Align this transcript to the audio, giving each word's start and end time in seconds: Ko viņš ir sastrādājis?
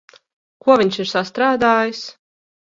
Ko 0.65 0.77
viņš 0.81 0.97
ir 1.03 1.09
sastrādājis? 1.11 2.03